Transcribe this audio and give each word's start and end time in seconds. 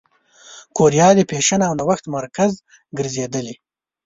کوریا 0.77 1.07
د 1.15 1.19
فېشن 1.29 1.61
او 1.67 1.73
نوښت 1.79 2.05
مرکز 2.15 2.51
ګرځېدلې. 2.97 3.55